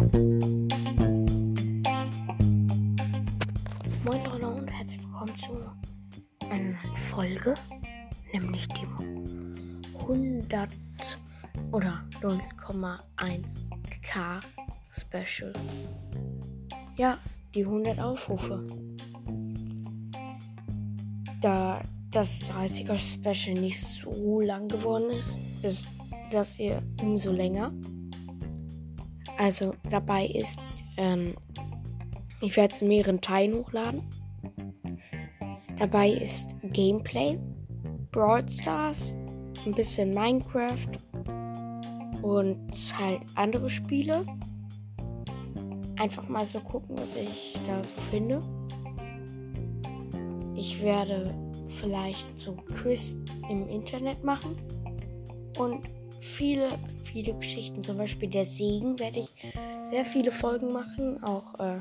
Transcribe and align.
Moin 0.00 0.68
Leute 4.06 4.48
und 4.48 4.72
herzlich 4.72 5.02
willkommen 5.02 5.36
zu 5.36 5.50
einer 6.48 6.70
neuen 6.70 6.96
Folge, 7.10 7.52
nämlich 8.32 8.66
dem 8.68 8.96
100 9.98 10.70
oder 11.72 12.02
0,1k 12.22 14.40
Special. 14.88 15.52
Ja, 16.96 17.18
die 17.54 17.66
100 17.66 18.00
Aufrufe. 18.00 18.66
Da 21.42 21.82
das 22.10 22.40
30er 22.44 22.96
Special 22.96 23.60
nicht 23.60 23.82
so 23.82 24.40
lang 24.40 24.66
geworden 24.66 25.10
ist, 25.10 25.38
ist 25.62 25.88
das 26.30 26.54
hier 26.54 26.82
umso 27.02 27.32
länger. 27.32 27.70
Also 29.40 29.72
dabei 29.88 30.26
ist, 30.26 30.60
ähm, 30.98 31.34
ich 32.42 32.58
werde 32.58 32.74
es 32.74 32.82
in 32.82 32.88
mehreren 32.88 33.22
Teilen 33.22 33.54
hochladen. 33.54 34.02
Dabei 35.78 36.10
ist 36.10 36.54
Gameplay, 36.62 37.38
Brawl 38.10 38.46
Stars, 38.46 39.16
ein 39.64 39.72
bisschen 39.72 40.10
Minecraft 40.10 40.90
und 42.20 42.70
halt 42.98 43.22
andere 43.34 43.70
Spiele. 43.70 44.26
Einfach 45.98 46.28
mal 46.28 46.44
so 46.44 46.60
gucken, 46.60 46.98
was 46.98 47.16
ich 47.16 47.58
da 47.66 47.82
so 47.82 48.00
finde. 48.10 48.42
Ich 50.54 50.82
werde 50.82 51.34
vielleicht 51.64 52.38
so 52.38 52.52
Quiz 52.74 53.16
im 53.48 53.66
Internet 53.70 54.22
machen 54.22 54.54
und 55.58 55.80
viele, 56.20 56.78
viele 57.00 57.34
Geschichten. 57.34 57.82
Zum 57.82 57.96
Beispiel 57.98 58.28
der 58.28 58.44
Segen 58.44 58.98
werde 58.98 59.20
ich 59.20 59.34
sehr 59.82 60.04
viele 60.04 60.30
Folgen 60.30 60.72
machen. 60.72 61.22
Auch, 61.22 61.58
äh, 61.60 61.80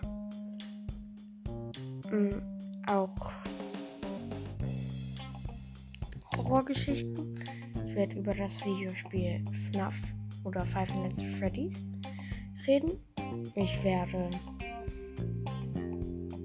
mh, 2.12 2.42
auch 2.88 3.32
Horrorgeschichten. 6.38 7.40
Ich 7.88 7.96
werde 7.96 8.18
über 8.18 8.34
das 8.34 8.64
Videospiel 8.66 9.44
FNAF 9.72 9.96
oder 10.44 10.66
Five 10.66 10.94
Nights 10.96 11.20
at 11.20 11.26
Freddy's 11.26 11.86
reden. 12.68 12.92
Ich 13.56 13.84
werde 13.84 14.30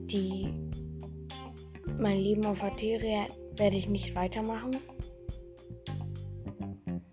die 0.07 0.49
mein 1.99 2.19
Leben 2.19 2.45
auf 2.45 2.63
Ateria 2.63 3.27
werde 3.57 3.77
ich 3.77 3.89
nicht 3.89 4.15
weitermachen. 4.15 4.73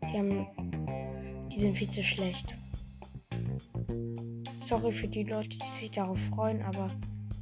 Die 0.04 0.18
haben 0.18 0.48
die 1.62 1.68
sind 1.68 1.78
viel 1.78 1.90
zu 1.92 2.02
schlecht. 2.02 2.56
Sorry 4.56 4.92
für 4.92 5.08
die 5.08 5.22
Leute, 5.22 5.60
die 5.60 5.80
sich 5.80 5.92
darauf 5.92 6.20
freuen, 6.20 6.60
aber 6.64 6.90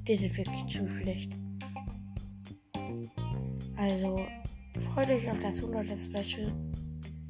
die 0.06 0.16
sind 0.16 0.36
wirklich 0.36 0.66
zu 0.68 0.86
schlecht. 0.90 1.32
Also 3.78 4.26
freut 4.94 5.10
euch 5.10 5.32
auf 5.32 5.40
das 5.40 5.64
100. 5.64 5.98
Special. 5.98 6.52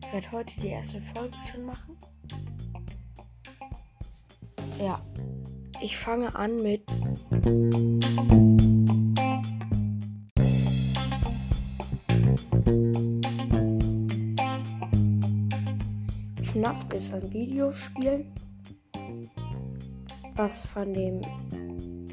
Ich 0.01 0.11
werde 0.11 0.31
heute 0.31 0.59
die 0.61 0.69
erste 0.69 0.99
Folge 0.99 1.37
schon 1.51 1.65
machen. 1.65 1.95
Ja, 4.79 4.99
ich 5.81 5.95
fange 5.95 6.33
an 6.33 6.63
mit. 6.63 6.81
FNAF 16.51 16.91
ist 16.95 17.13
ein 17.13 17.31
Videospiel, 17.31 18.25
was 20.33 20.61
von 20.61 20.91
dem 20.91 21.21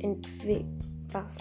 Entwi 0.03 0.62
was 1.11 1.39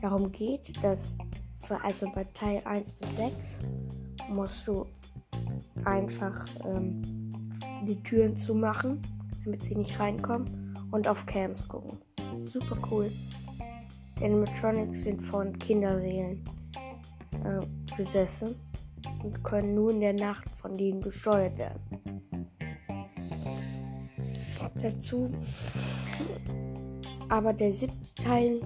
darum 0.00 0.32
geht, 0.32 0.82
dass 0.82 1.18
für, 1.66 1.84
also 1.84 2.10
bei 2.14 2.24
Teil 2.32 2.62
1 2.64 2.92
bis 2.92 3.16
6 3.16 3.58
musst 4.30 4.66
du 4.66 4.86
einfach 5.84 6.46
ähm, 6.64 7.02
die 7.86 8.02
Türen 8.02 8.34
zumachen, 8.34 9.02
damit 9.44 9.62
sie 9.64 9.76
nicht 9.76 10.00
reinkommen 10.00 10.74
und 10.92 11.06
auf 11.06 11.26
Cams 11.26 11.68
gucken. 11.68 11.98
Super 12.46 12.78
cool. 12.90 13.12
Animatronics 14.22 15.02
sind 15.02 15.20
von 15.20 15.58
Kinderseelen 15.58 16.42
äh, 17.44 17.60
besessen 17.98 18.54
und 19.22 19.42
können 19.42 19.74
nur 19.74 19.90
in 19.90 20.00
der 20.00 20.14
Nacht 20.14 20.48
von 20.50 20.76
denen 20.76 21.00
gesteuert 21.00 21.58
werden. 21.58 21.80
Dazu 24.82 25.30
aber 27.28 27.52
der 27.52 27.72
siebte 27.72 28.14
Teil, 28.14 28.60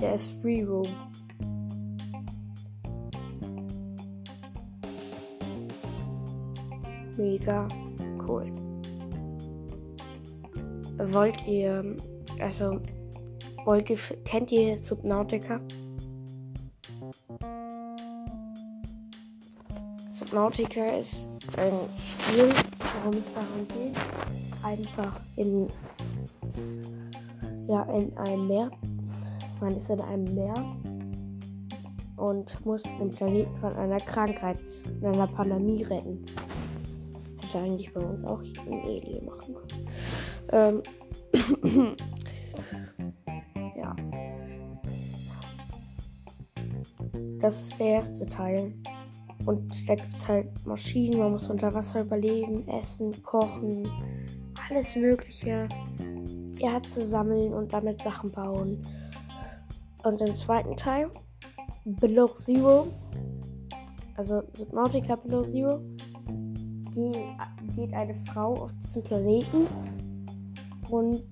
der 0.00 0.14
ist 0.14 0.40
Free 0.40 0.62
Roam. 0.62 0.88
Mega 7.16 7.68
cool. 8.26 8.52
Wollt 10.98 11.46
ihr, 11.46 11.96
also, 12.40 12.80
wollt 13.64 13.90
ihr, 13.90 13.98
kennt 14.24 14.50
ihr 14.52 14.76
Subnautica? 14.76 15.60
Subnautica 20.22 20.86
ist 20.98 21.26
ein 21.56 21.72
Spiel, 21.98 22.48
worum 22.94 23.18
es 23.18 23.34
darum 23.34 23.66
geht, 23.68 23.96
einfach 24.62 25.20
in, 25.34 25.66
ja, 27.66 27.82
in 27.94 28.16
einem 28.16 28.46
Meer. 28.46 28.70
Man 29.60 29.76
ist 29.76 29.90
in 29.90 30.00
einem 30.00 30.32
Meer 30.32 30.76
und 32.16 32.64
muss 32.64 32.84
den 32.84 33.10
Planeten 33.10 33.56
von 33.60 33.74
einer 33.74 33.98
Krankheit, 33.98 34.58
von 35.00 35.12
einer 35.12 35.26
Pandemie 35.26 35.82
retten. 35.82 36.24
Hätte 37.40 37.58
eigentlich 37.58 37.92
bei 37.92 38.00
uns 38.00 38.22
auch 38.24 38.40
ein 38.40 38.80
Alien 38.84 39.26
machen 39.26 39.54
können. 39.54 39.88
Ähm 40.52 40.82
ja. 43.76 43.96
Das 47.40 47.60
ist 47.60 47.80
der 47.80 47.86
erste 47.86 48.26
Teil. 48.26 48.72
Und 49.46 49.88
da 49.88 49.94
gibt 49.94 50.14
es 50.14 50.28
halt 50.28 50.66
Maschinen, 50.66 51.18
man 51.18 51.32
muss 51.32 51.48
unter 51.48 51.72
Wasser 51.74 52.02
überleben, 52.02 52.66
essen, 52.68 53.22
kochen, 53.22 53.88
alles 54.68 54.94
Mögliche. 54.96 55.68
Erze 56.62 57.04
sammeln 57.04 57.52
und 57.52 57.72
damit 57.72 58.00
Sachen 58.00 58.30
bauen. 58.30 58.80
Und 60.04 60.20
im 60.20 60.36
zweiten 60.36 60.76
Teil, 60.76 61.10
Below 61.84 62.28
Zero, 62.28 62.86
also 64.16 64.42
Subnautica 64.54 65.16
Below 65.16 65.42
Zero, 65.42 65.80
geht 67.74 67.92
eine 67.94 68.14
Frau 68.14 68.54
auf 68.54 68.72
diesen 68.82 69.02
Planeten 69.02 69.66
und 70.90 71.22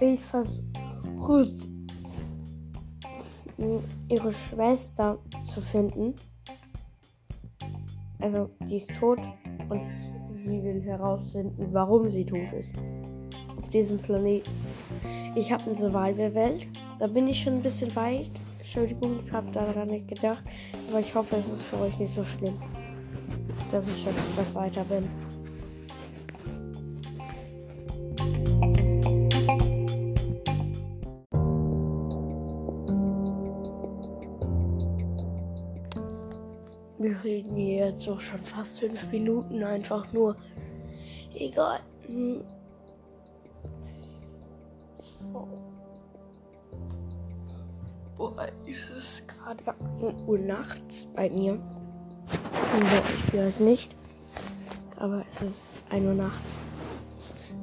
will 0.00 0.16
versuchen, 0.16 1.77
ihre 4.08 4.32
Schwester 4.32 5.18
zu 5.44 5.60
finden. 5.60 6.14
Also, 8.20 8.50
die 8.68 8.76
ist 8.76 8.90
tot 8.98 9.20
und 9.68 9.82
sie 10.44 10.62
will 10.62 10.82
herausfinden, 10.82 11.68
warum 11.72 12.08
sie 12.08 12.24
tot 12.24 12.52
ist. 12.58 12.70
Auf 13.56 13.68
diesem 13.70 13.98
Planeten. 13.98 14.50
Ich 15.34 15.52
habe 15.52 15.64
eine 15.64 15.74
Survival-Welt. 15.74 16.68
Da 16.98 17.06
bin 17.06 17.26
ich 17.28 17.40
schon 17.40 17.54
ein 17.54 17.62
bisschen 17.62 17.94
weit. 17.94 18.30
Entschuldigung, 18.58 19.20
ich 19.24 19.32
habe 19.32 19.50
daran 19.50 19.88
nicht 19.88 20.08
gedacht. 20.08 20.42
Aber 20.88 21.00
ich 21.00 21.14
hoffe, 21.14 21.36
es 21.36 21.48
ist 21.48 21.62
für 21.62 21.80
euch 21.80 21.98
nicht 21.98 22.14
so 22.14 22.24
schlimm, 22.24 22.54
dass 23.70 23.86
ich 23.88 24.02
schon 24.02 24.12
etwas 24.12 24.54
weiter 24.54 24.84
bin. 24.84 25.27
Wir 36.98 37.22
reden 37.22 37.54
hier 37.54 37.86
jetzt 37.86 38.08
auch 38.08 38.20
schon 38.20 38.42
fast 38.42 38.80
fünf 38.80 39.10
Minuten 39.12 39.62
einfach 39.62 40.12
nur. 40.12 40.36
Egal. 41.34 41.80
Hm. 42.06 42.42
Boah, 48.16 48.48
es 48.98 49.24
gerade 49.28 49.62
1 50.02 50.14
Uhr 50.26 50.38
nachts 50.38 51.06
bei 51.14 51.30
mir. 51.30 51.60
Also 52.72 52.96
ich 53.14 53.24
vielleicht 53.30 53.60
nicht. 53.60 53.94
Aber 54.96 55.24
es 55.28 55.42
ist 55.42 55.66
1 55.90 56.04
Uhr 56.04 56.14
nachts. 56.14 56.54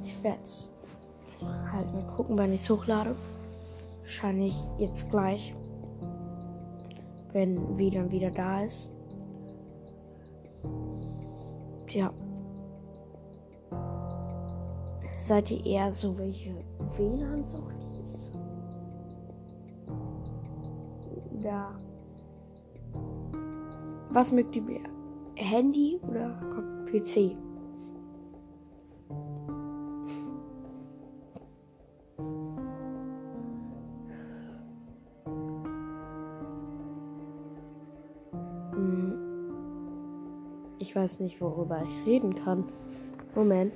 Ich 0.02 0.22
werde 0.22 0.42
es 0.42 0.72
halt 1.70 1.92
mal 1.92 2.06
gucken, 2.06 2.38
wann 2.38 2.54
ich 2.54 2.62
es 2.62 2.70
hochlade. 2.70 3.14
Wahrscheinlich 4.00 4.54
jetzt 4.78 5.10
gleich. 5.10 5.54
Wenn 7.32 7.76
wieder 7.76 8.10
wieder 8.10 8.30
da 8.30 8.62
ist. 8.62 8.88
Ja. 11.88 12.12
Seid 15.16 15.50
ihr 15.50 15.64
eher 15.64 15.90
so 15.90 16.16
welche 16.18 16.54
WLAN-Suchtis? 16.96 18.30
Oder 21.38 21.78
was 24.10 24.32
mögt 24.32 24.54
ihr 24.56 24.62
mehr? 24.62 24.88
Handy 25.36 26.00
oder 26.08 26.30
PC? 26.90 27.36
Weiß 40.96 41.20
nicht, 41.20 41.40
worüber 41.40 41.82
ich 41.82 42.06
reden 42.06 42.34
kann. 42.34 42.64
Moment. 43.34 43.74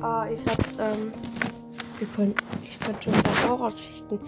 Ah, 0.00 0.26
ich 0.30 0.40
hab, 0.46 0.58
ähm, 0.78 1.12
wir 1.98 2.06
können, 2.08 2.34
ich 2.62 2.78
könnte 2.78 3.02
schon 3.02 3.12
mal 3.14 3.48
Horrorschichten, 3.48 4.20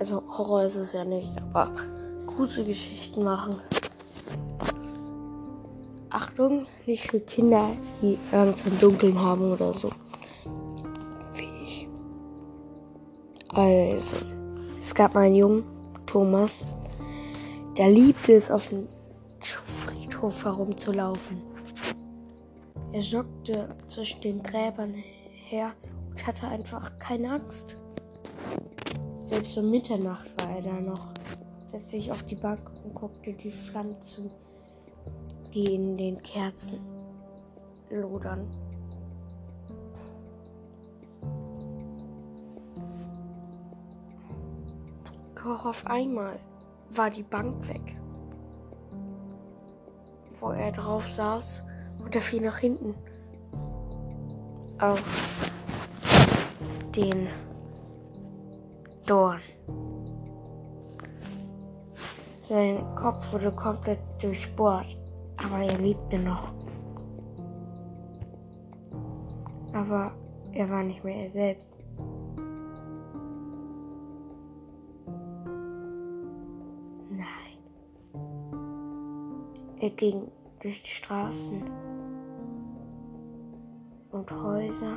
also 0.00 0.22
Horror 0.36 0.64
ist 0.64 0.74
es 0.74 0.92
ja 0.92 1.04
nicht, 1.04 1.30
aber 1.40 1.70
Gruselgeschichten 2.26 3.22
machen. 3.22 3.60
Achtung, 6.10 6.66
nicht 6.86 7.10
für 7.10 7.20
Kinder, 7.20 7.70
die 8.02 8.18
Angst 8.32 8.66
im 8.66 8.78
Dunkeln 8.80 9.20
haben 9.20 9.52
oder 9.52 9.72
so. 9.72 9.90
Wie 11.34 11.48
ich. 11.64 11.88
Also, 13.48 14.16
es 14.80 14.94
gab 14.94 15.14
mal 15.14 15.22
einen 15.22 15.36
Jungen, 15.36 15.64
Thomas, 16.06 16.66
der 17.76 17.90
liebte 17.90 18.34
es, 18.34 18.50
auf 18.50 18.68
dem 18.68 18.88
Friedhof 20.14 20.44
herumzulaufen. 20.44 21.42
Er 22.92 23.00
joggte 23.00 23.68
zwischen 23.88 24.20
den 24.20 24.42
Gräbern 24.42 24.94
her 24.94 25.72
und 26.08 26.26
hatte 26.26 26.46
einfach 26.46 26.98
keine 27.00 27.32
Angst. 27.32 27.76
Selbst 29.22 29.58
um 29.58 29.70
Mitternacht 29.70 30.30
war 30.40 30.56
er 30.56 30.62
da 30.62 30.80
noch, 30.80 31.12
setzte 31.66 31.96
sich 31.96 32.12
auf 32.12 32.22
die 32.22 32.36
Bank 32.36 32.60
und 32.84 32.94
guckte 32.94 33.32
die 33.32 33.50
Pflanzen 33.50 34.30
die 35.52 35.74
in 35.74 35.96
den 35.96 36.20
Kerzen 36.22 36.80
lodern. 37.90 38.48
Doch 45.36 45.64
auf 45.64 45.86
einmal 45.86 46.40
war 46.90 47.10
die 47.10 47.22
Bank 47.22 47.68
weg, 47.68 47.96
wo 50.44 50.50
er 50.50 50.72
drauf 50.72 51.08
saß 51.08 51.62
und 52.04 52.14
er 52.14 52.20
fiel 52.20 52.42
nach 52.42 52.58
hinten 52.58 52.94
auf 54.78 55.02
den 56.94 57.28
Dorn. 59.06 59.40
Sein 62.48 62.84
Kopf 62.94 63.32
wurde 63.32 63.50
komplett 63.52 64.00
durchbohrt 64.20 64.96
aber 65.44 65.58
er 65.58 65.78
lebte 65.78 66.18
noch. 66.18 66.52
Aber 69.72 70.12
er 70.52 70.70
war 70.70 70.82
nicht 70.82 71.02
mehr 71.04 71.24
er 71.24 71.30
selbst. 71.30 71.73
Er 79.84 79.90
ging 79.90 80.32
durch 80.62 80.82
die 80.82 80.88
Straßen 80.88 81.62
und 84.12 84.30
Häuser 84.30 84.96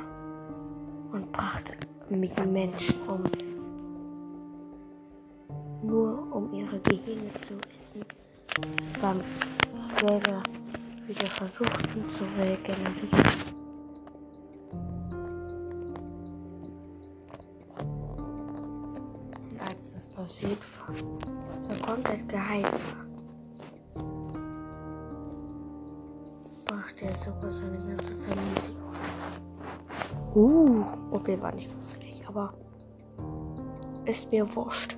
und 1.12 1.30
brachte 1.30 1.74
mit 2.08 2.46
Menschen 2.46 2.94
um, 3.06 3.22
nur 5.82 6.34
um 6.34 6.54
ihre 6.54 6.80
Gehege 6.80 7.30
zu 7.38 7.58
essen. 7.76 8.02
Dann 9.02 9.22
selber 10.00 10.42
wieder 11.06 11.26
versuchten 11.26 12.04
zu 12.16 12.24
regenerieren. 12.38 13.34
Und 19.50 19.60
als 19.68 19.92
das 19.92 20.06
passiert 20.06 20.58
war, 20.80 20.94
so 21.60 21.74
komplett 21.84 22.26
geheilt 22.26 22.72
war, 22.72 23.07
brachte 26.88 27.04
er 27.06 27.14
sogar 27.14 27.50
seine 27.50 27.78
ganze 27.78 28.12
Familie. 28.12 28.76
Uh, 30.34 30.84
okay, 31.10 31.40
war 31.40 31.54
nicht 31.54 31.70
gruselig, 31.78 32.22
aber 32.26 32.54
ist 34.06 34.30
mir 34.30 34.46
wurscht. 34.54 34.97